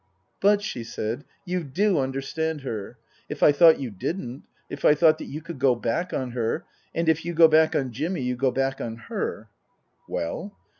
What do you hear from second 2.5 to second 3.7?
her. If I